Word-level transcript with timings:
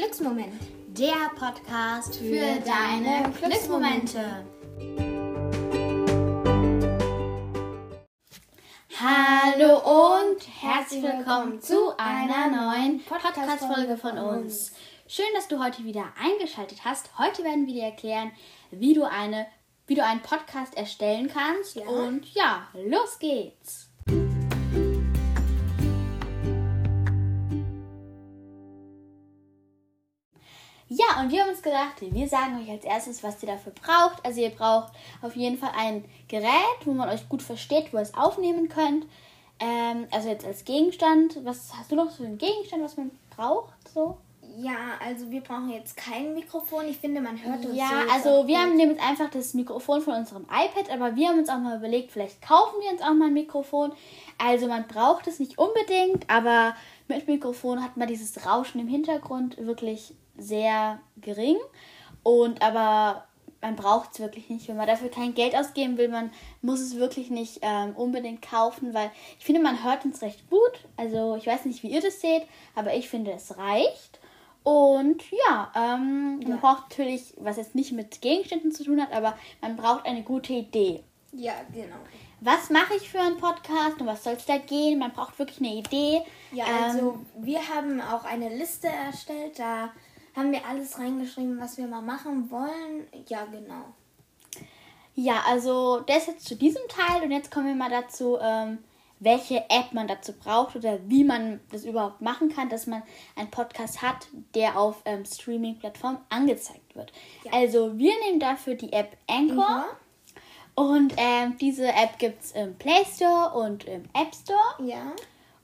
Glücksmoment. 0.00 0.54
Der 0.98 1.30
Podcast 1.38 2.16
für 2.16 2.58
deine 2.64 3.30
Glücksmomente. 3.38 4.46
Hallo 8.98 10.24
und 10.24 10.38
herzlich 10.62 11.02
willkommen 11.02 11.60
zu 11.60 11.94
einer 11.98 12.48
neuen 12.48 13.04
Podcast-Folge 13.04 13.98
von 13.98 14.16
uns. 14.16 14.72
Schön, 15.06 15.26
dass 15.34 15.48
du 15.48 15.62
heute 15.62 15.84
wieder 15.84 16.06
eingeschaltet 16.18 16.82
hast. 16.82 17.18
Heute 17.18 17.44
werden 17.44 17.66
wir 17.66 17.74
dir 17.74 17.84
erklären, 17.84 18.32
wie 18.70 18.94
du, 18.94 19.04
eine, 19.04 19.48
wie 19.86 19.96
du 19.96 20.02
einen 20.02 20.22
Podcast 20.22 20.78
erstellen 20.78 21.28
kannst. 21.28 21.76
Ja. 21.76 21.86
Und 21.86 22.32
ja, 22.32 22.68
los 22.72 23.18
geht's. 23.18 23.89
Ja, 30.92 31.20
und 31.20 31.30
wir 31.30 31.42
haben 31.42 31.50
uns 31.50 31.62
gedacht, 31.62 31.94
wir 32.00 32.28
sagen 32.28 32.60
euch 32.60 32.68
als 32.68 32.84
erstes, 32.84 33.22
was 33.22 33.40
ihr 33.44 33.48
dafür 33.48 33.72
braucht. 33.80 34.26
Also 34.26 34.40
ihr 34.40 34.50
braucht 34.50 34.92
auf 35.22 35.36
jeden 35.36 35.56
Fall 35.56 35.70
ein 35.78 36.04
Gerät, 36.26 36.50
wo 36.84 36.92
man 36.92 37.08
euch 37.08 37.28
gut 37.28 37.42
versteht, 37.42 37.92
wo 37.92 37.98
ihr 37.98 38.02
es 38.02 38.14
aufnehmen 38.14 38.68
könnt. 38.68 39.06
Ähm, 39.60 40.08
also 40.10 40.28
jetzt 40.28 40.44
als 40.44 40.64
Gegenstand. 40.64 41.38
Was 41.44 41.72
hast 41.78 41.92
du 41.92 41.94
noch 41.96 42.10
so 42.10 42.24
einen 42.24 42.38
Gegenstand, 42.38 42.82
was 42.82 42.96
man 42.96 43.12
braucht? 43.36 43.72
So? 43.94 44.18
Ja, 44.58 44.98
also 45.04 45.30
wir 45.30 45.42
brauchen 45.42 45.70
jetzt 45.70 45.96
kein 45.96 46.34
Mikrofon. 46.34 46.86
Ich 46.88 46.98
finde, 46.98 47.20
man 47.20 47.40
hört 47.40 47.64
uns 47.64 47.76
Ja, 47.76 47.88
so 47.88 48.12
also 48.12 48.48
wir 48.48 48.56
gut. 48.56 48.64
haben 48.64 48.76
nehmen 48.76 48.96
jetzt 48.96 49.08
einfach 49.08 49.30
das 49.30 49.54
Mikrofon 49.54 50.00
von 50.00 50.14
unserem 50.14 50.42
iPad, 50.44 50.90
aber 50.90 51.14
wir 51.14 51.28
haben 51.28 51.38
uns 51.38 51.48
auch 51.48 51.58
mal 51.58 51.76
überlegt, 51.78 52.10
vielleicht 52.10 52.42
kaufen 52.42 52.80
wir 52.82 52.90
uns 52.90 53.00
auch 53.00 53.14
mal 53.14 53.26
ein 53.28 53.32
Mikrofon. 53.32 53.92
Also 54.38 54.66
man 54.66 54.88
braucht 54.88 55.28
es 55.28 55.38
nicht 55.38 55.56
unbedingt, 55.56 56.28
aber 56.28 56.74
mit 57.06 57.28
Mikrofon 57.28 57.80
hat 57.80 57.96
man 57.96 58.08
dieses 58.08 58.44
Rauschen 58.44 58.80
im 58.80 58.88
Hintergrund 58.88 59.56
wirklich 59.64 60.14
sehr 60.40 61.00
gering. 61.20 61.56
Und 62.22 62.60
aber 62.62 63.24
man 63.62 63.76
braucht 63.76 64.12
es 64.12 64.20
wirklich 64.20 64.48
nicht. 64.48 64.68
Wenn 64.68 64.76
man 64.76 64.86
dafür 64.86 65.10
kein 65.10 65.34
Geld 65.34 65.54
ausgeben 65.54 65.98
will, 65.98 66.08
man 66.08 66.30
muss 66.62 66.80
es 66.80 66.96
wirklich 66.96 67.30
nicht 67.30 67.58
ähm, 67.62 67.94
unbedingt 67.94 68.40
kaufen, 68.42 68.94
weil 68.94 69.10
ich 69.38 69.44
finde, 69.44 69.60
man 69.60 69.84
hört 69.84 70.04
uns 70.04 70.22
recht 70.22 70.48
gut. 70.48 70.72
Also 70.96 71.36
ich 71.36 71.46
weiß 71.46 71.66
nicht, 71.66 71.82
wie 71.82 71.88
ihr 71.90 72.00
das 72.00 72.20
seht, 72.20 72.44
aber 72.74 72.94
ich 72.94 73.08
finde, 73.10 73.32
es 73.32 73.56
reicht. 73.58 74.18
Und 74.62 75.22
ja, 75.48 75.72
ähm, 75.74 76.38
man 76.38 76.48
Ja. 76.52 76.56
braucht 76.56 76.90
natürlich, 76.90 77.34
was 77.38 77.56
jetzt 77.56 77.74
nicht 77.74 77.92
mit 77.92 78.20
Gegenständen 78.20 78.72
zu 78.72 78.84
tun 78.84 79.00
hat, 79.00 79.12
aber 79.12 79.36
man 79.60 79.76
braucht 79.76 80.06
eine 80.06 80.22
gute 80.22 80.52
Idee. 80.52 81.02
Ja, 81.32 81.52
genau. 81.72 81.96
Was 82.42 82.70
mache 82.70 82.94
ich 82.96 83.08
für 83.10 83.20
einen 83.20 83.36
Podcast 83.36 84.00
und 84.00 84.06
was 84.06 84.24
soll 84.24 84.32
es 84.34 84.46
da 84.46 84.56
gehen? 84.58 84.98
Man 84.98 85.12
braucht 85.12 85.38
wirklich 85.38 85.58
eine 85.60 85.74
Idee. 85.76 86.22
Ja, 86.52 86.64
Ähm, 86.66 86.84
also 86.84 87.18
wir 87.38 87.60
haben 87.68 88.00
auch 88.00 88.24
eine 88.24 88.48
Liste 88.56 88.88
erstellt. 88.88 89.58
Da 89.58 89.90
haben 90.40 90.52
wir 90.52 90.66
alles 90.66 90.98
reingeschrieben, 90.98 91.60
was 91.60 91.76
wir 91.76 91.86
mal 91.86 92.00
machen 92.00 92.50
wollen. 92.50 93.06
Ja, 93.28 93.44
genau. 93.44 93.84
Ja, 95.14 95.42
also 95.46 96.00
das 96.00 96.26
jetzt 96.26 96.46
zu 96.46 96.56
diesem 96.56 96.82
Teil 96.88 97.22
und 97.22 97.30
jetzt 97.30 97.50
kommen 97.50 97.66
wir 97.66 97.74
mal 97.74 97.90
dazu, 97.90 98.38
ähm, 98.40 98.78
welche 99.18 99.58
App 99.68 99.92
man 99.92 100.08
dazu 100.08 100.32
braucht 100.32 100.76
oder 100.76 100.98
wie 101.06 101.24
man 101.24 101.60
das 101.70 101.84
überhaupt 101.84 102.22
machen 102.22 102.48
kann, 102.48 102.70
dass 102.70 102.86
man 102.86 103.02
einen 103.36 103.50
Podcast 103.50 104.00
hat, 104.00 104.28
der 104.54 104.78
auf 104.78 105.02
ähm, 105.04 105.26
Streaming-Plattformen 105.26 106.18
angezeigt 106.30 106.96
wird. 106.96 107.12
Ja. 107.44 107.52
Also 107.52 107.98
wir 107.98 108.14
nehmen 108.24 108.40
dafür 108.40 108.76
die 108.76 108.94
App 108.94 109.18
Anchor 109.26 109.66
Anchor? 109.66 109.96
und 110.74 111.12
ähm, 111.18 111.58
diese 111.58 111.88
App 111.88 112.18
gibt 112.18 112.42
es 112.42 112.52
im 112.52 112.76
Play 112.76 113.04
Store 113.14 113.50
und 113.58 113.84
im 113.84 114.04
App 114.14 114.34
Store. 114.34 114.88
Ja. 114.88 115.12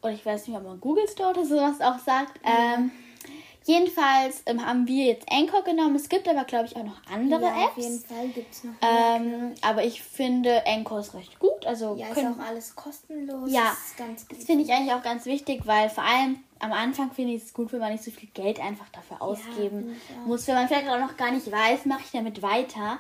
oder 0.03 0.13
ich 0.13 0.27
weiß 0.27 0.49
nicht, 0.49 0.57
ob 0.59 0.65
man 0.65 0.79
Google 0.79 1.09
Store 1.09 1.31
oder 1.31 1.47
sowas 1.47 1.81
auch 1.81 1.99
sagt. 1.99 2.39
Ähm, 2.45 2.91
jedenfalls 3.67 4.43
ähm, 4.47 4.65
haben 4.65 4.87
wir 4.87 5.07
jetzt 5.07 5.27
Anchor 5.31 5.63
genommen. 5.65 5.97
Es 5.97 6.09
gibt 6.09 6.29
aber, 6.29 6.45
glaube 6.45 6.67
ich, 6.67 6.77
auch 6.77 6.85
noch 6.85 7.01
andere 7.13 7.43
ja, 7.43 7.65
Apps. 7.65 7.77
Auf 7.77 7.83
jeden 7.83 8.01
Fall 8.01 8.29
gibt 8.29 8.53
es 8.53 8.65
noch 8.65 8.73
Ähm, 8.81 9.55
aber 9.61 9.85
ich 9.85 10.03
finde 10.03 10.65
Anchor 10.67 11.01
ist 11.01 11.15
recht 11.15 11.39
gut. 11.39 11.67
Also 11.67 11.97
Ja, 11.97 12.09
ist 12.09 12.15
können- 12.15 12.41
auch 12.41 12.45
alles 12.47 12.75
kostenlos. 12.77 13.51
Ja, 13.51 13.73
ist 13.73 14.27
das 14.31 14.45
finde 14.45 14.65
ich 14.65 14.73
eigentlich 14.73 14.95
auch 14.95 15.03
ganz 15.03 15.27
wichtig, 15.27 15.67
weil 15.67 15.91
vor 15.91 16.05
allem 16.05 16.39
am 16.59 16.73
Anfang 16.73 17.11
finde 17.11 17.35
ich 17.35 17.43
es 17.45 17.53
gut, 17.53 17.73
wenn 17.73 17.81
man 17.81 17.93
nicht 17.93 18.05
so 18.05 18.11
viel 18.11 18.29
Geld 18.33 18.61
einfach 18.61 18.89
dafür 18.91 19.21
ausgeben 19.21 19.97
auch. 20.23 20.27
muss, 20.27 20.47
wenn 20.47 20.55
man 20.55 20.69
vielleicht 20.69 20.89
auch 20.89 20.99
noch 21.01 21.17
gar 21.17 21.33
nicht 21.33 21.51
weiß, 21.51 21.85
mache 21.87 22.03
ich 22.05 22.13
damit 22.13 22.41
weiter. 22.43 22.99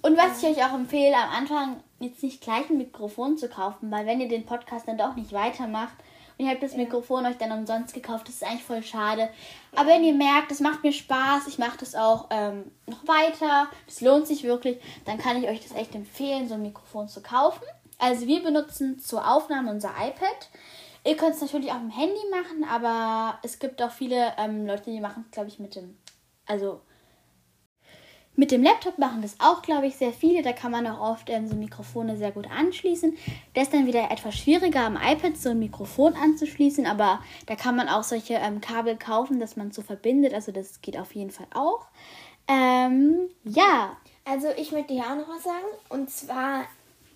Und 0.00 0.16
was 0.16 0.42
ich 0.42 0.48
euch 0.48 0.64
auch 0.64 0.74
empfehle, 0.74 1.16
am 1.16 1.30
Anfang 1.30 1.80
jetzt 2.00 2.22
nicht 2.22 2.40
gleich 2.40 2.68
ein 2.70 2.78
Mikrofon 2.78 3.36
zu 3.36 3.48
kaufen, 3.48 3.90
weil 3.90 4.06
wenn 4.06 4.20
ihr 4.20 4.28
den 4.28 4.46
Podcast 4.46 4.86
dann 4.88 4.98
doch 4.98 5.16
nicht 5.16 5.32
weitermacht 5.32 5.94
und 6.36 6.46
ihr 6.46 6.50
habt 6.50 6.62
das 6.62 6.74
Mikrofon 6.74 7.26
euch 7.26 7.36
dann 7.36 7.52
umsonst 7.52 7.94
gekauft, 7.94 8.28
das 8.28 8.36
ist 8.36 8.44
eigentlich 8.44 8.64
voll 8.64 8.82
schade. 8.82 9.28
Aber 9.74 9.88
wenn 9.88 10.04
ihr 10.04 10.14
merkt, 10.14 10.50
das 10.50 10.60
macht 10.60 10.82
mir 10.82 10.92
Spaß, 10.92 11.46
ich 11.46 11.58
mache 11.58 11.78
das 11.78 11.94
auch 11.94 12.26
ähm, 12.30 12.70
noch 12.86 13.06
weiter, 13.06 13.68
das 13.86 14.00
lohnt 14.00 14.26
sich 14.26 14.42
wirklich, 14.42 14.78
dann 15.04 15.18
kann 15.18 15.42
ich 15.42 15.48
euch 15.48 15.60
das 15.60 15.76
echt 15.76 15.94
empfehlen, 15.94 16.48
so 16.48 16.54
ein 16.54 16.62
Mikrofon 16.62 17.08
zu 17.08 17.22
kaufen. 17.22 17.62
Also 17.98 18.26
wir 18.26 18.42
benutzen 18.42 18.98
zur 18.98 19.30
Aufnahme 19.30 19.70
unser 19.70 19.90
iPad. 19.90 20.50
Ihr 21.06 21.16
könnt 21.16 21.34
es 21.34 21.40
natürlich 21.40 21.70
auch 21.70 21.80
im 21.80 21.90
Handy 21.90 22.20
machen, 22.30 22.64
aber 22.68 23.38
es 23.42 23.58
gibt 23.58 23.80
auch 23.82 23.90
viele 23.90 24.32
ähm, 24.38 24.66
Leute, 24.66 24.90
die 24.90 25.00
machen 25.00 25.24
es, 25.26 25.30
glaube 25.30 25.48
ich, 25.48 25.58
mit 25.58 25.76
dem, 25.76 25.96
also 26.46 26.80
mit 28.36 28.50
dem 28.50 28.62
Laptop 28.62 28.98
machen 28.98 29.22
das 29.22 29.36
auch, 29.38 29.62
glaube 29.62 29.86
ich, 29.86 29.96
sehr 29.96 30.12
viele. 30.12 30.42
Da 30.42 30.52
kann 30.52 30.72
man 30.72 30.86
auch 30.86 31.12
oft 31.12 31.30
ähm, 31.30 31.46
so 31.46 31.54
Mikrofone 31.54 32.16
sehr 32.16 32.32
gut 32.32 32.48
anschließen. 32.50 33.16
Das 33.54 33.64
ist 33.64 33.74
dann 33.74 33.86
wieder 33.86 34.10
etwas 34.10 34.36
schwieriger 34.36 34.80
am 34.80 34.96
iPad 34.96 35.36
so 35.36 35.50
ein 35.50 35.58
Mikrofon 35.58 36.14
anzuschließen, 36.14 36.86
aber 36.86 37.20
da 37.46 37.54
kann 37.54 37.76
man 37.76 37.88
auch 37.88 38.02
solche 38.02 38.34
ähm, 38.34 38.60
Kabel 38.60 38.96
kaufen, 38.96 39.38
dass 39.38 39.56
man 39.56 39.70
so 39.70 39.82
verbindet. 39.82 40.34
Also 40.34 40.52
das 40.52 40.80
geht 40.82 40.98
auf 40.98 41.14
jeden 41.14 41.30
Fall 41.30 41.46
auch. 41.54 41.86
Ähm, 42.48 43.28
ja, 43.44 43.96
Also 44.24 44.48
ich 44.56 44.72
möchte 44.72 44.94
hier 44.94 45.04
auch 45.04 45.16
noch 45.16 45.28
was 45.28 45.42
sagen. 45.44 45.66
Und 45.88 46.10
zwar, 46.10 46.64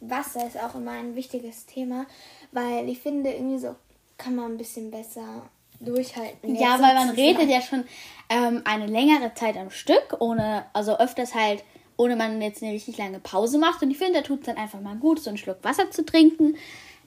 Wasser 0.01 0.47
ist 0.47 0.61
auch 0.63 0.75
immer 0.75 0.93
ein 0.93 1.15
wichtiges 1.15 1.67
Thema, 1.67 2.07
weil 2.53 2.89
ich 2.89 3.01
finde, 3.01 3.31
irgendwie 3.33 3.59
so 3.59 3.75
kann 4.19 4.35
man 4.35 4.53
ein 4.53 4.59
bisschen 4.59 4.91
besser 4.91 5.49
durchhalten. 5.81 6.55
Ja, 6.55 6.81
weil 6.81 6.95
man 6.95 7.11
redet 7.11 7.49
ja 7.49 7.61
schon 7.61 7.85
ähm, 8.29 8.63
eine 8.65 8.87
längere 8.87 9.33
Zeit 9.35 9.57
am 9.57 9.71
Stück, 9.71 10.17
ohne, 10.21 10.65
also 10.73 10.99
öfters 10.99 11.35
halt, 11.35 11.65
ohne 11.97 12.17
man 12.17 12.41
jetzt 12.43 12.63
eine 12.63 12.73
richtig 12.73 12.99
lange 12.99 13.19
Pause 13.21 13.59
macht. 13.59 13.83
Und 13.83 13.91
ich 13.91 13.99
finde, 13.99 14.15
da 14.15 14.23
tut 14.23 14.41
es 14.41 14.47
dann 14.47 14.57
einfach 14.57 14.81
mal 14.81 14.97
gut, 14.97 15.21
so 15.21 15.31
einen 15.31 15.39
Schluck 15.39 15.59
Wasser 15.63 15.91
zu 15.91 16.05
trinken. 16.05 16.57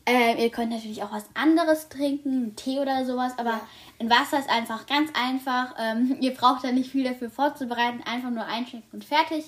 Ähm, 0.05 0.37
ihr 0.39 0.49
könnt 0.49 0.71
natürlich 0.71 1.03
auch 1.03 1.11
was 1.11 1.25
anderes 1.35 1.87
trinken, 1.87 2.55
Tee 2.55 2.79
oder 2.79 3.05
sowas, 3.05 3.33
aber 3.37 3.51
Ja. 3.51 3.67
ein 3.99 4.09
Wasser 4.09 4.39
ist 4.39 4.49
einfach 4.49 4.87
ganz 4.87 5.11
einfach. 5.13 5.75
Ähm, 5.79 6.17
ihr 6.21 6.33
braucht 6.33 6.63
da 6.63 6.71
nicht 6.71 6.91
viel 6.91 7.03
dafür 7.03 7.29
vorzubereiten, 7.29 8.01
einfach 8.03 8.31
nur 8.31 8.45
einschenken 8.45 8.89
und 8.93 9.05
fertig. 9.05 9.45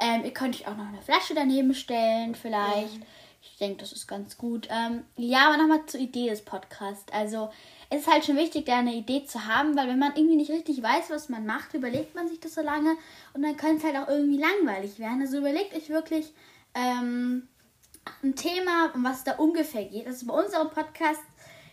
Ähm, 0.00 0.24
ihr 0.24 0.30
könnt 0.32 0.54
euch 0.54 0.68
auch 0.68 0.76
noch 0.76 0.86
eine 0.86 1.02
Flasche 1.02 1.34
daneben 1.34 1.74
stellen, 1.74 2.36
vielleicht. 2.36 3.00
Ich 3.40 3.56
denke, 3.58 3.78
das 3.78 3.92
ist 3.92 4.06
ganz 4.06 4.36
gut. 4.36 4.68
Ähm, 4.70 5.04
ja, 5.16 5.48
aber 5.48 5.56
nochmal 5.56 5.86
zur 5.86 6.00
Idee 6.00 6.28
des 6.28 6.44
Podcasts. 6.44 7.12
Also, 7.12 7.50
es 7.90 8.00
ist 8.00 8.12
halt 8.12 8.24
schon 8.24 8.36
wichtig, 8.36 8.66
da 8.66 8.78
eine 8.78 8.94
Idee 8.94 9.24
zu 9.24 9.46
haben, 9.46 9.76
weil 9.76 9.88
wenn 9.88 9.98
man 9.98 10.14
irgendwie 10.14 10.36
nicht 10.36 10.50
richtig 10.50 10.82
weiß, 10.82 11.10
was 11.10 11.28
man 11.28 11.46
macht, 11.46 11.74
überlegt 11.74 12.14
man 12.14 12.28
sich 12.28 12.38
das 12.40 12.54
so 12.54 12.60
lange 12.60 12.96
und 13.32 13.42
dann 13.42 13.56
könnte 13.56 13.78
es 13.78 13.84
halt 13.84 13.96
auch 13.96 14.08
irgendwie 14.08 14.38
langweilig 14.38 14.98
werden. 14.98 15.22
Also 15.22 15.38
überlegt 15.38 15.74
euch 15.74 15.88
wirklich 15.88 16.32
ähm, 16.74 17.48
ein 18.22 18.34
Thema, 18.34 18.92
um 18.94 19.04
was 19.04 19.18
es 19.18 19.24
da 19.24 19.36
ungefähr 19.36 19.84
geht. 19.84 20.06
Also 20.06 20.26
bei 20.26 20.34
unserem 20.34 20.70
Podcast, 20.70 21.20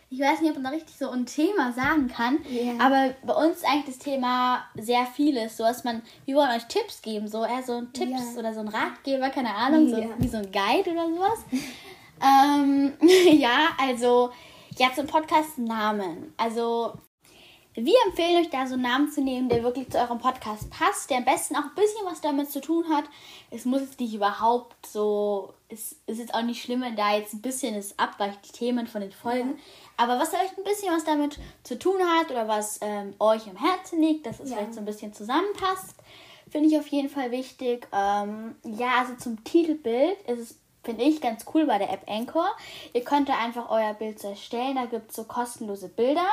ich 0.08 0.20
weiß 0.20 0.40
nicht, 0.40 0.50
ob 0.50 0.56
man 0.56 0.64
da 0.64 0.70
richtig 0.70 0.96
so 0.96 1.10
ein 1.10 1.26
Thema 1.26 1.72
sagen 1.72 2.08
kann, 2.08 2.38
Ja. 2.48 2.74
aber 2.78 3.14
bei 3.24 3.34
uns 3.34 3.56
ist 3.58 3.66
eigentlich 3.66 3.96
das 3.96 3.98
Thema 3.98 4.64
sehr 4.76 5.04
vieles. 5.06 5.56
So 5.56 5.64
dass 5.64 5.82
man, 5.84 6.02
wir 6.24 6.36
wollen 6.36 6.50
euch 6.50 6.64
Tipps 6.66 7.02
geben, 7.02 7.26
so 7.28 7.44
eher 7.44 7.62
so 7.62 7.78
ein 7.78 7.92
Tipps 7.92 8.34
Ja. 8.34 8.38
oder 8.38 8.54
so 8.54 8.60
ein 8.60 8.68
Ratgeber, 8.68 9.30
keine 9.30 9.54
Ahnung, 9.54 9.88
so 9.88 9.96
Ja. 9.98 10.08
wie 10.18 10.28
so 10.28 10.36
ein 10.38 10.50
Guide 10.52 10.90
oder 10.92 11.06
sowas. 11.08 11.38
ähm, 12.22 12.92
ja, 13.38 13.68
also 13.80 14.30
ja 14.78 14.88
zum 14.94 15.06
Podcast 15.06 15.58
Namen. 15.58 16.32
Also 16.36 16.94
wir 17.76 17.94
empfehlen 18.06 18.40
euch 18.42 18.50
da 18.50 18.66
so 18.66 18.74
einen 18.74 18.82
Namen 18.82 19.10
zu 19.10 19.20
nehmen, 19.20 19.48
der 19.50 19.62
wirklich 19.62 19.90
zu 19.90 19.98
eurem 19.98 20.18
Podcast 20.18 20.70
passt, 20.70 21.10
der 21.10 21.18
am 21.18 21.24
besten 21.26 21.56
auch 21.56 21.64
ein 21.64 21.74
bisschen 21.74 22.06
was 22.06 22.22
damit 22.22 22.50
zu 22.50 22.60
tun 22.60 22.84
hat. 22.88 23.04
Es 23.50 23.66
muss 23.66 23.82
jetzt 23.82 24.00
nicht 24.00 24.14
überhaupt 24.14 24.86
so, 24.86 25.52
es 25.68 25.96
ist 26.06 26.18
jetzt 26.18 26.34
auch 26.34 26.42
nicht 26.42 26.62
schlimm, 26.62 26.80
wenn 26.80 26.96
da 26.96 27.14
jetzt 27.14 27.34
ein 27.34 27.42
bisschen 27.42 27.74
es 27.74 27.98
abweicht, 27.98 28.38
die 28.48 28.52
Themen 28.52 28.86
von 28.86 29.02
den 29.02 29.12
Folgen. 29.12 29.58
Aber 29.98 30.18
was 30.18 30.30
vielleicht 30.30 30.56
ein 30.56 30.64
bisschen 30.64 30.92
was 30.94 31.04
damit 31.04 31.38
zu 31.64 31.78
tun 31.78 32.00
hat 32.18 32.30
oder 32.30 32.48
was 32.48 32.78
ähm, 32.80 33.14
euch 33.18 33.46
am 33.48 33.56
Herzen 33.56 34.00
liegt, 34.00 34.26
dass 34.26 34.40
es 34.40 34.50
Ja. 34.50 34.56
vielleicht 34.56 34.74
so 34.74 34.80
ein 34.80 34.86
bisschen 34.86 35.12
zusammenpasst, 35.12 35.96
finde 36.50 36.68
ich 36.68 36.78
auf 36.78 36.86
jeden 36.88 37.10
Fall 37.10 37.30
wichtig. 37.30 37.86
Ähm, 37.92 38.56
ja, 38.64 39.00
also 39.00 39.16
zum 39.16 39.44
Titelbild 39.44 40.20
ist 40.22 40.38
es 40.38 40.58
finde 40.82 41.02
ich 41.02 41.20
ganz 41.20 41.44
cool 41.52 41.66
bei 41.66 41.78
der 41.78 41.92
App 41.92 42.04
Anchor. 42.08 42.46
Ihr 42.92 43.02
könnt 43.02 43.28
da 43.28 43.36
einfach 43.38 43.68
euer 43.70 43.92
Bild 43.94 44.20
so 44.20 44.28
erstellen. 44.28 44.76
Da 44.76 44.84
gibt 44.86 45.10
es 45.10 45.16
so 45.16 45.24
kostenlose 45.24 45.88
Bilder. 45.88 46.28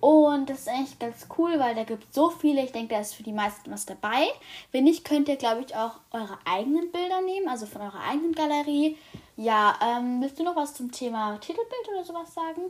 Und 0.00 0.48
das 0.48 0.60
ist 0.60 0.68
eigentlich 0.68 0.98
ganz 0.98 1.26
cool, 1.36 1.58
weil 1.58 1.74
da 1.74 1.84
gibt 1.84 2.04
es 2.04 2.14
so 2.14 2.30
viele. 2.30 2.62
Ich 2.64 2.72
denke, 2.72 2.94
da 2.94 3.00
ist 3.00 3.14
für 3.14 3.22
die 3.22 3.32
meisten 3.32 3.70
was 3.70 3.86
dabei. 3.86 4.28
Wenn 4.72 4.84
nicht, 4.84 5.04
könnt 5.04 5.28
ihr, 5.28 5.36
glaube 5.36 5.62
ich, 5.66 5.74
auch 5.74 6.00
eure 6.12 6.38
eigenen 6.44 6.92
Bilder 6.92 7.20
nehmen, 7.20 7.48
also 7.48 7.66
von 7.66 7.82
eurer 7.82 8.00
eigenen 8.00 8.32
Galerie. 8.32 8.96
Ja, 9.36 9.78
ähm, 9.82 10.20
willst 10.20 10.38
du 10.38 10.44
noch 10.44 10.56
was 10.56 10.74
zum 10.74 10.92
Thema 10.92 11.38
Titelbild 11.38 11.88
oder 11.92 12.04
sowas 12.04 12.32
sagen? 12.34 12.62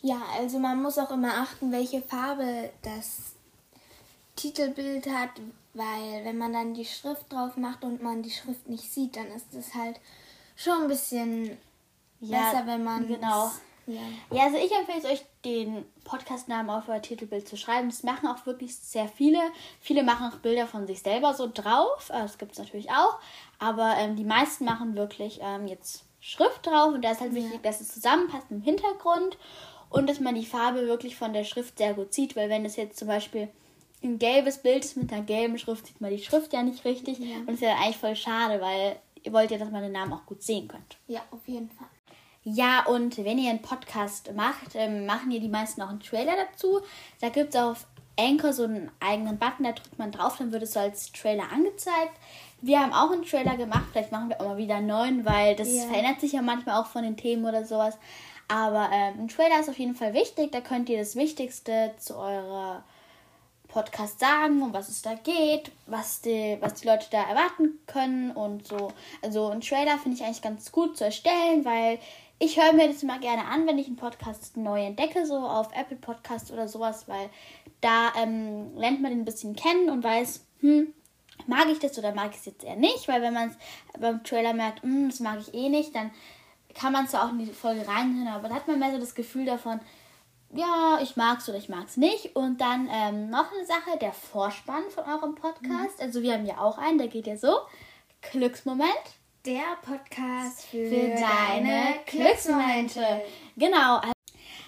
Ja, 0.00 0.20
also 0.38 0.58
man 0.58 0.82
muss 0.82 0.98
auch 0.98 1.10
immer 1.10 1.34
achten, 1.34 1.70
welche 1.70 2.02
Farbe 2.02 2.70
das 2.82 3.34
Titelbild 4.34 5.06
hat, 5.08 5.30
weil 5.74 6.24
wenn 6.24 6.38
man 6.38 6.52
dann 6.52 6.74
die 6.74 6.84
Schrift 6.84 7.32
drauf 7.32 7.56
macht 7.56 7.84
und 7.84 8.02
man 8.02 8.22
die 8.22 8.30
Schrift 8.30 8.68
nicht 8.68 8.90
sieht, 8.92 9.16
dann 9.16 9.28
ist 9.28 9.54
es 9.54 9.74
halt 9.74 10.00
schon 10.56 10.82
ein 10.82 10.88
bisschen 10.88 11.56
Ja, 12.20 12.50
besser, 12.50 12.66
wenn 12.66 12.82
man 12.82 13.06
genau. 13.06 13.50
Ja. 13.86 14.00
Ja, 14.30 14.44
also 14.44 14.56
ich 14.56 14.70
empfehle 14.72 14.98
es 14.98 15.04
euch, 15.04 15.24
den 15.44 15.84
Podcastnamen 16.04 16.70
auf 16.70 16.88
euer 16.88 17.02
Titelbild 17.02 17.48
zu 17.48 17.56
schreiben. 17.56 17.88
Das 17.88 18.02
machen 18.02 18.28
auch 18.28 18.46
wirklich 18.46 18.76
sehr 18.76 19.08
viele. 19.08 19.38
Viele 19.80 20.02
machen 20.02 20.30
auch 20.30 20.38
Bilder 20.38 20.66
von 20.66 20.86
sich 20.86 21.00
selber 21.02 21.34
so 21.34 21.50
drauf. 21.52 22.10
Äh, 22.10 22.22
Das 22.22 22.38
gibt 22.38 22.52
es 22.52 22.58
natürlich 22.58 22.90
auch. 22.90 23.18
Aber 23.58 23.94
ähm, 23.98 24.16
die 24.16 24.24
meisten 24.24 24.64
machen 24.64 24.96
wirklich 24.96 25.40
ähm, 25.42 25.66
jetzt 25.66 26.04
Schrift 26.20 26.66
drauf. 26.66 26.94
Und 26.94 27.02
da 27.04 27.10
ist 27.12 27.20
halt 27.20 27.34
wichtig, 27.34 27.62
dass 27.62 27.80
es 27.80 27.92
zusammenpasst 27.92 28.46
im 28.50 28.62
Hintergrund. 28.62 29.36
Und 29.90 30.08
dass 30.08 30.20
man 30.20 30.34
die 30.34 30.46
Farbe 30.46 30.86
wirklich 30.86 31.16
von 31.16 31.32
der 31.32 31.44
Schrift 31.44 31.76
sehr 31.78 31.94
gut 31.94 32.14
sieht. 32.14 32.34
Weil 32.36 32.48
wenn 32.48 32.64
das 32.64 32.76
jetzt 32.76 32.98
zum 32.98 33.08
Beispiel 33.08 33.48
ein 34.02 34.18
gelbes 34.18 34.58
Bild 34.62 34.84
ist 34.84 34.96
mit 34.96 35.12
einer 35.12 35.22
gelben 35.22 35.58
Schrift, 35.58 35.86
sieht 35.86 36.00
man 36.00 36.10
die 36.10 36.22
Schrift 36.22 36.52
ja 36.52 36.62
nicht 36.62 36.84
richtig. 36.84 37.20
Und 37.20 37.46
das 37.46 37.54
ist 37.56 37.60
ja 37.62 37.74
eigentlich 37.76 37.98
voll 37.98 38.16
schade, 38.16 38.60
weil 38.60 38.96
ihr 39.22 39.32
wollt 39.32 39.50
ja, 39.50 39.58
dass 39.58 39.70
man 39.70 39.82
den 39.82 39.92
Namen 39.92 40.12
auch 40.12 40.26
gut 40.26 40.42
sehen 40.42 40.66
könnt. 40.66 40.96
ja, 41.06 41.20
auf 41.30 41.46
jeden 41.46 41.70
Fall. 41.70 41.86
Ja, 42.44 42.84
und 42.86 43.16
wenn 43.24 43.38
ihr 43.38 43.50
einen 43.50 43.62
Podcast 43.62 44.32
macht, 44.34 44.74
ähm, 44.74 45.06
machen 45.06 45.30
ihr 45.30 45.40
die 45.40 45.48
meisten 45.48 45.80
auch 45.82 45.90
einen 45.90 46.00
Trailer 46.00 46.32
dazu. 46.36 46.80
Da 47.20 47.28
gibt 47.28 47.54
es 47.54 47.60
auf 47.60 47.86
Anchor 48.18 48.52
so 48.52 48.64
einen 48.64 48.90
eigenen 49.00 49.38
Button, 49.38 49.64
da 49.64 49.72
drückt 49.72 49.98
man 49.98 50.10
drauf, 50.12 50.36
dann 50.38 50.52
wird 50.52 50.62
es 50.64 50.72
so 50.72 50.80
als 50.80 51.12
Trailer 51.12 51.44
angezeigt. 51.52 52.12
Wir 52.60 52.80
haben 52.80 52.92
auch 52.92 53.10
einen 53.10 53.24
Trailer 53.24 53.56
gemacht, 53.56 53.84
vielleicht 53.92 54.12
machen 54.12 54.28
wir 54.28 54.40
auch 54.40 54.48
mal 54.48 54.56
wieder 54.56 54.76
einen 54.76 54.86
neuen, 54.88 55.24
weil 55.24 55.56
das 55.56 55.68
Ja. 55.72 55.84
verändert 55.84 56.20
sich 56.20 56.32
ja 56.32 56.42
manchmal 56.42 56.80
auch 56.80 56.86
von 56.86 57.02
den 57.04 57.16
Themen 57.16 57.44
oder 57.44 57.64
sowas. 57.64 57.96
Aber 58.48 58.90
ähm, 58.92 59.20
ein 59.20 59.28
Trailer 59.28 59.60
ist 59.60 59.70
auf 59.70 59.78
jeden 59.78 59.94
Fall 59.94 60.12
wichtig, 60.12 60.52
da 60.52 60.60
könnt 60.60 60.88
ihr 60.90 60.98
das 60.98 61.16
Wichtigste 61.16 61.92
zu 61.98 62.16
eurer 62.16 62.84
Podcast 63.68 64.20
sagen, 64.20 64.62
um 64.62 64.74
was 64.74 64.90
es 64.90 65.00
da 65.00 65.14
geht, 65.14 65.72
was 65.86 66.20
die, 66.20 66.58
was 66.60 66.74
die 66.74 66.86
Leute 66.88 67.06
da 67.10 67.22
erwarten 67.22 67.78
können 67.86 68.30
und 68.32 68.66
so. 68.66 68.88
Also 69.22 69.48
ein 69.48 69.62
Trailer 69.62 69.96
finde 69.98 70.18
ich 70.18 70.24
eigentlich 70.24 70.42
ganz 70.42 70.70
gut 70.70 70.98
zu 70.98 71.04
erstellen, 71.04 71.64
weil 71.64 71.98
ich 72.42 72.60
höre 72.60 72.72
mir 72.72 72.88
das 72.88 73.04
immer 73.04 73.20
gerne 73.20 73.44
an, 73.44 73.68
wenn 73.68 73.78
ich 73.78 73.86
einen 73.86 73.94
Podcast 73.94 74.56
neu 74.56 74.84
entdecke, 74.84 75.24
so 75.26 75.36
auf 75.36 75.68
Apple 75.76 75.96
Podcast 75.96 76.50
oder 76.50 76.66
sowas, 76.66 77.06
weil 77.06 77.30
da 77.80 78.12
ähm, 78.20 78.76
lernt 78.76 79.00
man 79.00 79.12
den 79.12 79.20
ein 79.20 79.24
bisschen 79.24 79.54
kennen 79.54 79.88
und 79.88 80.02
weiß, 80.02 80.44
hm, 80.58 80.92
mag 81.46 81.68
ich 81.68 81.78
das 81.78 81.96
oder 81.98 82.12
mag 82.12 82.32
ich 82.32 82.38
es 82.38 82.46
jetzt 82.46 82.64
eher 82.64 82.74
nicht, 82.74 83.06
weil 83.06 83.22
wenn 83.22 83.32
man 83.32 83.50
es 83.50 83.56
beim 84.00 84.24
Trailer 84.24 84.54
merkt, 84.54 84.82
hm, 84.82 85.08
das 85.08 85.20
mag 85.20 85.38
ich 85.38 85.54
eh 85.54 85.68
nicht, 85.68 85.94
dann 85.94 86.10
kann 86.74 86.92
man 86.92 87.06
zwar 87.06 87.26
auch 87.26 87.30
in 87.30 87.38
die 87.38 87.46
Folge 87.46 87.86
reinhören, 87.86 88.26
aber 88.26 88.48
dann 88.48 88.56
hat 88.56 88.66
man 88.66 88.80
mehr 88.80 88.90
so 88.90 88.98
das 88.98 89.14
Gefühl 89.14 89.44
davon, 89.44 89.78
ja, 90.52 90.98
ich 91.00 91.14
mag's 91.14 91.48
oder 91.48 91.58
ich 91.58 91.68
mag's 91.68 91.96
nicht. 91.96 92.34
Und 92.36 92.60
dann 92.60 92.88
ähm, 92.90 93.30
noch 93.30 93.52
eine 93.52 93.64
Sache, 93.64 93.98
der 94.00 94.12
Vorspann 94.12 94.90
von 94.90 95.04
eurem 95.04 95.34
Podcast. 95.34 95.98
Also 96.00 96.20
wir 96.22 96.34
haben 96.34 96.44
ja 96.44 96.58
auch 96.58 96.76
einen, 96.76 96.98
der 96.98 97.08
geht 97.08 97.26
ja 97.26 97.36
so. 97.36 97.56
Glücksmoment 98.20 99.21
Der 99.44 99.76
Podcast 99.82 100.66
für, 100.66 100.86
für 100.86 101.08
deine 101.08 101.96
Glücksmomente. 102.06 103.22
Genau. 103.56 104.00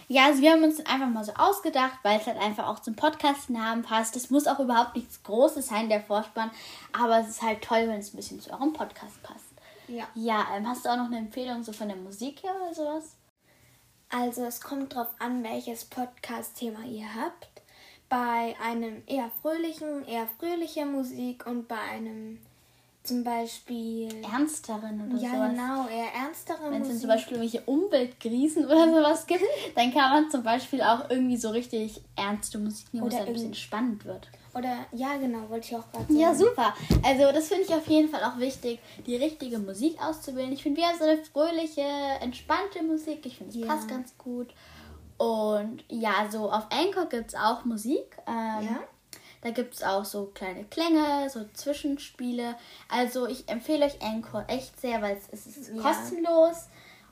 Ja, 0.09 0.27
also 0.27 0.43
wir 0.43 0.51
haben 0.51 0.65
uns 0.65 0.85
einfach 0.85 1.09
mal 1.09 1.23
so 1.23 1.33
ausgedacht, 1.35 2.01
weil 2.03 2.19
es 2.19 2.27
halt 2.27 2.39
einfach 2.39 2.67
auch 2.67 2.81
zum 2.81 2.97
Podcast-Namen 2.97 3.85
passt. 3.85 4.17
Es 4.17 4.31
muss 4.31 4.49
auch 4.49 4.59
überhaupt 4.59 4.97
nichts 4.97 5.23
Großes 5.23 5.69
sein, 5.69 5.89
der 5.89 6.01
Vorspann. 6.01 6.51
Aber 6.93 7.21
es 7.21 7.29
ist 7.29 7.43
halt 7.43 7.63
toll, 7.63 7.87
wenn 7.87 8.01
es 8.01 8.13
ein 8.13 8.17
bisschen 8.17 8.41
zu 8.41 8.51
eurem 8.51 8.73
Podcast 8.73 9.23
passt. 9.23 9.45
Ja. 9.87 10.09
Ja, 10.17 10.49
ähm, 10.57 10.69
hast 10.69 10.85
du 10.85 10.89
auch 10.89 10.97
noch 10.97 11.07
eine 11.07 11.19
Empfehlung 11.19 11.63
so 11.63 11.73
von 11.73 11.87
der 11.87 11.97
Musik 11.97 12.43
her 12.43 12.57
oder 12.61 12.75
sowas? 12.75 13.15
Also 14.11 14.45
es 14.45 14.61
kommt 14.61 14.97
drauf 14.97 15.09
an, 15.21 15.45
welches 15.45 15.85
Podcast-Thema 15.85 16.85
ihr 16.85 17.15
habt. 17.15 17.63
Bei 18.09 18.57
einem 18.61 19.05
eher 19.07 19.31
fröhlichen, 19.41 20.05
eher 20.05 20.27
fröhliche 20.41 20.85
Musik 20.85 21.47
und 21.47 21.69
bei 21.69 21.79
einem 21.79 22.44
zum 23.05 23.23
Beispiel 23.23 24.09
Ernsteren 24.25 25.07
oder 25.07 25.19
ja 25.21 25.31
sowas? 25.31 25.51
genau 25.51 25.89
eher 25.89 26.13
ernstere 26.15 26.71
Wenn 26.71 26.83
es 26.83 27.01
zum 27.01 27.09
Beispiel 27.09 27.37
irgendwelche 27.37 27.65
Umweltkrisen 27.67 28.65
oder 28.65 28.89
sowas 28.89 29.27
gibt, 29.27 29.43
dann 29.77 29.93
kann 29.93 30.11
man 30.11 30.31
zum 30.31 30.43
Beispiel 30.43 30.81
auch 30.83 31.11
irgendwie 31.11 31.37
so 31.37 31.51
richtig 31.51 32.01
ernste 32.17 32.59
Musik 32.59 32.93
nehmen, 32.93 33.05
wo 33.05 33.09
es 33.09 33.15
ein 33.15 33.33
bisschen 33.33 33.55
spannend 33.55 34.05
wird. 34.07 34.29
Oder 34.55 34.87
ja 34.93 35.17
genau, 35.17 35.49
wollte 35.51 35.67
ich 35.67 35.77
auch 35.77 35.91
gerade 35.93 36.05
sagen. 36.05 36.17
Ja, 36.19 36.35
super. 36.35 36.75
Also 37.03 37.31
das 37.33 37.49
finde 37.49 37.65
ich 37.65 37.75
auf 37.75 37.87
jeden 37.89 38.09
Fall 38.09 38.23
auch 38.25 38.39
wichtig, 38.39 38.79
die 39.07 39.17
richtige 39.17 39.59
Musik 39.59 40.01
auszuwählen. 40.01 40.53
Ich 40.53 40.63
finde, 40.63 40.81
wir 40.81 40.89
haben 40.89 40.99
so 40.99 41.05
eine 41.05 41.19
fröhliche, 41.25 41.83
entspannte 42.21 42.83
Musik. 42.85 43.27
Ich 43.27 43.37
finde, 43.37 43.51
es 43.53 43.57
Ja. 43.61 43.67
passt 43.67 43.89
ganz 43.89 44.17
gut. 44.17 44.55
Und 45.19 45.85
ja, 45.89 46.29
so 46.31 46.51
auf 46.51 46.67
Anchor 46.71 47.07
gibt 47.07 47.29
es 47.29 47.35
auch 47.35 47.65
Musik. 47.65 48.17
Ähm, 48.27 48.65
Ja? 48.65 48.79
Da 49.45 49.51
gibt 49.51 49.75
es 49.75 49.83
auch 49.83 50.05
so 50.07 50.33
kleine 50.35 50.65
Klänge, 50.65 51.29
so 51.29 51.45
Zwischenspiele. 51.53 52.57
Also 52.89 53.27
ich 53.29 53.47
empfehle 53.49 53.85
euch 53.87 54.01
Anchor 54.03 54.45
echt 54.49 54.81
sehr, 54.81 55.03
weil 55.03 55.17
es, 55.17 55.29
es 55.47 55.57
ist 55.57 55.75
Ja. 55.75 55.83
kostenlos 55.83 56.69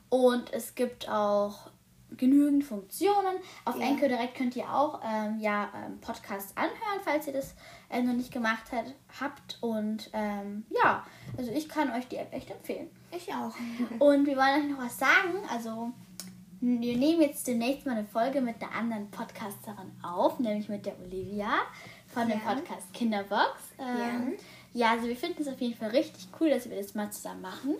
und 0.09 0.51
es 0.51 0.73
gibt 0.75 1.07
auch 1.07 1.69
genügend 2.17 2.63
Funktionen. 2.63 3.37
Auf 3.65 3.77
Ja. 3.79 3.87
Anchor 3.87 4.07
direkt 4.07 4.35
könnt 4.35 4.55
ihr 4.55 4.67
auch 4.67 4.99
ähm, 5.03 5.39
ja, 5.39 5.69
ähm, 5.75 5.99
Podcasts 6.01 6.57
anhören, 6.57 7.01
falls 7.03 7.27
ihr 7.27 7.33
das 7.33 7.53
äh, 7.89 8.01
noch 8.01 8.13
nicht 8.13 8.31
gemacht 8.31 8.71
hat, 8.71 8.85
habt. 9.19 9.57
Und 9.61 10.09
ähm, 10.13 10.65
ja, 10.83 11.05
also 11.37 11.51
ich 11.51 11.69
kann 11.69 11.91
euch 11.91 12.07
die 12.07 12.17
App 12.17 12.33
echt 12.33 12.49
empfehlen. 12.49 12.89
Ich 13.11 13.29
auch. 13.31 13.53
Und 13.99 14.25
wir 14.25 14.35
wollen 14.37 14.63
euch 14.63 14.69
noch 14.77 14.85
was 14.85 14.97
sagen. 14.97 15.37
Also, 15.51 15.91
wir 16.61 16.97
nehmen 16.97 17.21
jetzt 17.21 17.45
demnächst 17.45 17.85
mal 17.85 17.97
eine 17.97 18.05
Folge 18.07 18.39
mit 18.41 18.61
einer 18.61 18.71
anderen 18.73 19.11
Podcasterin 19.11 19.91
auf, 20.01 20.39
nämlich 20.39 20.69
mit 20.69 20.85
der 20.85 20.97
Olivia 20.99 21.49
von 22.13 22.27
dem 22.27 22.39
Ja. 22.39 22.53
Podcast 22.53 22.93
Kinderbox. 22.93 23.51
Ähm, 23.79 24.33
ja. 24.73 24.91
also 24.91 25.07
wir 25.07 25.15
finden 25.15 25.41
es 25.41 25.47
auf 25.47 25.59
jeden 25.59 25.75
Fall 25.77 25.89
richtig 25.89 26.27
cool, 26.39 26.49
dass 26.49 26.69
wir 26.69 26.77
das 26.77 26.93
mal 26.95 27.11
zusammen 27.11 27.41
machen. 27.41 27.75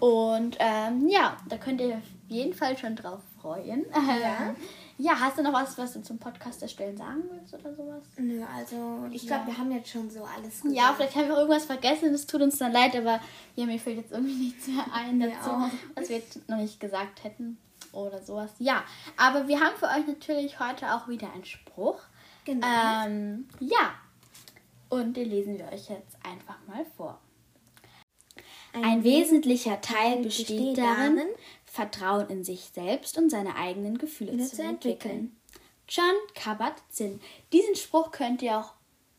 Und 0.00 0.56
ähm, 0.60 1.08
ja, 1.08 1.36
da 1.48 1.56
könnt 1.56 1.80
ihr 1.80 1.96
auf 1.96 2.02
jeden 2.28 2.54
Fall 2.54 2.78
schon 2.78 2.94
drauf 2.94 3.20
freuen. 3.42 3.84
Ja. 3.92 4.54
ja, 4.98 5.18
hast 5.18 5.38
du 5.38 5.42
noch 5.42 5.52
was, 5.52 5.76
was 5.76 5.92
du 5.94 6.02
zum 6.02 6.18
Podcast 6.18 6.62
erstellen 6.62 6.96
sagen 6.96 7.24
willst 7.32 7.52
oder 7.54 7.74
sowas? 7.74 8.04
Nö, 8.16 8.44
also 8.56 9.06
ich 9.10 9.26
glaube, 9.26 9.42
Ja. 9.42 9.46
wir 9.48 9.58
haben 9.58 9.72
jetzt 9.72 9.90
schon 9.90 10.08
so 10.08 10.22
alles 10.22 10.62
gesagt. 10.62 10.72
Ja, 10.76 10.92
vielleicht 10.94 11.16
haben 11.16 11.28
wir 11.28 11.36
irgendwas 11.36 11.64
vergessen, 11.64 12.12
das 12.12 12.26
tut 12.26 12.42
uns 12.42 12.58
dann 12.58 12.70
leid, 12.72 12.94
aber 12.94 13.18
ja, 13.56 13.66
mir 13.66 13.78
fällt 13.80 13.96
jetzt 13.96 14.12
irgendwie 14.12 14.34
nichts 14.44 14.68
mehr 14.68 14.84
ein 14.94 15.18
dazu, 15.18 15.50
was 15.96 16.08
wir 16.08 16.18
jetzt 16.18 16.48
noch 16.48 16.58
nicht 16.58 16.78
gesagt 16.78 17.24
hätten 17.24 17.58
oder 17.92 18.22
sowas. 18.22 18.50
Ja, 18.60 18.84
aber 19.16 19.48
wir 19.48 19.58
haben 19.60 19.74
für 19.76 19.86
euch 19.86 20.06
natürlich 20.06 20.60
heute 20.60 20.94
auch 20.94 21.08
wieder 21.08 21.32
einen 21.32 21.44
Spruch. 21.44 21.98
Genau. 22.48 22.66
Ähm, 23.04 23.46
ja, 23.60 23.92
und 24.88 25.18
den 25.18 25.28
lesen 25.28 25.58
wir 25.58 25.66
euch 25.66 25.90
jetzt 25.90 26.16
einfach 26.22 26.56
mal 26.66 26.86
vor. 26.96 27.20
Ein 28.72 29.04
wesentlicher 29.04 29.82
Teil 29.82 30.22
besteht 30.22 30.78
darin, 30.78 31.28
Vertrauen 31.66 32.26
in 32.30 32.44
sich 32.44 32.70
selbst 32.72 33.18
und 33.18 33.28
seine 33.28 33.54
eigenen 33.56 33.98
Gefühle 33.98 34.38
zu 34.38 34.62
entwickeln. 34.62 34.70
entwickeln. 34.70 35.36
John 35.90 36.14
Kabat-Zinn. 36.34 37.20
Diesen 37.52 37.76
Spruch 37.76 38.12
könnt 38.12 38.40
ihr 38.40 38.58
auch 38.58 38.72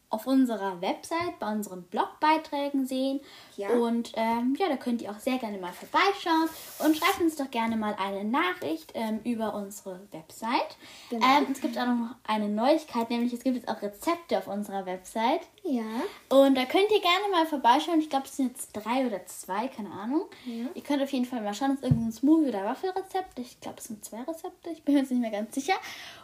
auf 0.10 0.26
unserer 0.26 0.82
Website, 0.82 1.38
bei 1.40 1.52
unseren 1.52 1.84
Blogbeiträgen 1.84 2.88
sehen. 2.88 3.20
Ja. 3.58 3.70
Und 3.70 4.12
ähm, 4.16 4.56
ja, 4.58 4.68
da 4.68 4.76
könnt 4.78 5.02
ihr 5.02 5.12
auch 5.12 5.20
sehr 5.20 5.38
gerne 5.38 5.58
mal 5.60 5.72
vorbeischauen 5.74 6.50
und 6.80 6.98
schreibt 6.98 7.22
uns 7.22 7.36
doch 7.36 7.52
gerne 7.52 7.76
mal 7.78 7.96
eine 8.00 8.24
Nachricht 8.24 8.92
ähm, 8.96 9.20
über 9.24 9.54
unsere 9.54 10.00
Website. 10.12 10.78
Genau. 11.10 11.26
Ähm, 11.26 11.48
es 11.52 11.62
gibt 11.62 11.78
auch 11.78 11.86
noch 11.86 12.16
eine 12.26 12.50
Neuigkeit, 12.50 13.10
nämlich 13.10 13.34
es 13.34 13.44
gibt 13.44 13.58
jetzt 13.58 13.68
auch 13.68 13.82
Rezepte 13.82 14.38
auf 14.40 14.48
unserer 14.48 14.86
Website. 14.86 15.42
ja. 15.64 15.84
Und 16.30 16.56
da 16.56 16.66
könnt 16.66 16.90
ihr 16.92 17.02
gerne 17.02 17.30
mal 17.32 17.46
vorbeischauen. 17.46 18.00
Ich 18.00 18.10
glaube, 18.10 18.26
es 18.26 18.38
sind 18.38 18.50
jetzt 18.50 18.72
drei 18.74 19.06
oder 19.06 19.26
zwei, 19.28 19.68
keine 19.68 19.92
Ahnung. 19.92 20.24
Ja. 20.46 20.66
Ihr 20.74 20.82
könnt 20.82 21.04
auf 21.04 21.12
jeden 21.12 21.26
Fall 21.26 21.42
mal 21.42 21.54
schauen, 21.54 21.72
es 21.72 21.78
ist 21.78 21.84
irgendein 21.84 22.12
Smoothie- 22.12 22.50
oder 22.50 22.66
Waffelrezept. 22.66 23.38
Ich 23.38 23.60
glaube, 23.60 23.78
es 23.78 23.86
sind 23.86 24.04
zwei 24.04 24.22
Rezepte. 24.24 24.70
Ich 24.72 24.84
bin 24.84 24.96
mir 24.96 25.02
jetzt 25.02 25.12
nicht 25.12 25.22
mehr 25.22 25.32
ganz 25.32 25.54
sicher. 25.54 25.76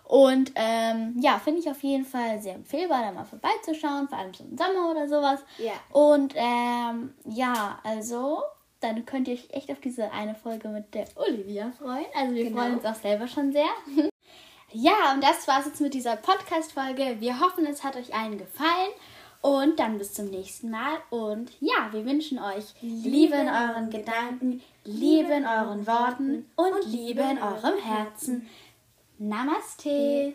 Und 0.06 0.52
ähm, 0.56 1.16
ja, 1.20 1.40
finde 1.40 1.60
ich 1.62 1.70
auf 1.70 1.82
jeden 1.82 2.06
Fall 2.06 2.40
sehr 2.40 2.54
empfehlbar, 2.56 3.02
da 3.02 3.12
mal 3.12 3.26
vorbeizuschauen, 3.26 3.75
vor 4.08 4.18
allem 4.18 4.34
so 4.34 4.44
im 4.44 4.58
Sommer 4.58 4.92
oder 4.92 5.08
sowas. 5.08 5.40
Ja. 5.58 5.74
Und 5.92 6.34
ähm, 6.36 7.14
ja, 7.26 7.80
also 7.84 8.42
dann 8.82 9.06
könnt 9.06 9.28
ihr 9.28 9.34
euch 9.36 9.48
echt 9.52 9.72
auf 9.72 9.80
diese 9.80 10.12
eine 10.12 10.36
Folge 10.36 10.68
mit 10.70 10.94
der 10.94 11.06
Olivia 11.16 11.72
freuen. 11.72 12.06
Also 12.16 12.34
wir 12.36 12.44
Genau. 12.46 12.58
freuen 12.62 12.76
uns 12.76 12.86
auch 12.86 12.96
selber 12.96 13.28
schon 13.28 13.52
sehr. 13.52 13.70
Ja, 14.78 15.14
und 15.14 15.24
das 15.24 15.48
war's 15.48 15.68
jetzt 15.68 15.80
mit 15.80 15.94
dieser 15.94 16.18
Podcast-Folge. 16.18 17.22
Wir 17.22 17.40
hoffen, 17.40 17.66
es 17.66 17.82
hat 17.86 17.96
euch 17.96 18.14
allen 18.14 18.38
gefallen. 18.38 18.92
Und 19.40 19.80
dann 19.80 19.98
bis 19.98 20.14
zum 20.14 20.26
nächsten 20.26 20.70
Mal. 20.70 20.98
Und 21.12 21.52
ja, 21.62 21.88
wir 21.92 22.04
wünschen 22.06 22.40
euch 22.40 22.74
Liebe 22.82 23.36
in 23.36 23.48
euren 23.48 23.90
Gedanken, 23.90 24.62
Liebe 24.84 25.32
in 25.32 25.46
euren 25.46 25.88
Worten 25.88 26.50
und 26.58 26.86
Liebe 26.92 27.22
in 27.22 27.38
eurem 27.42 27.78
Herzen. 27.82 28.50
Namaste. 29.18 30.34